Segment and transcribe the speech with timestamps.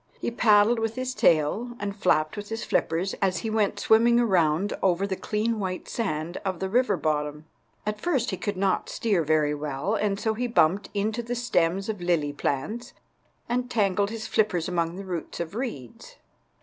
[0.19, 4.73] He paddled with his tail and flapped with his flippers as he went swimming around
[4.81, 7.45] over the clean white sand of the river bottom.
[7.85, 11.87] At first he could not steer very well, and so he bumped into the stems
[11.87, 12.93] of the lily plants
[13.47, 16.15] and tangled his flippers among the roots of the reeds.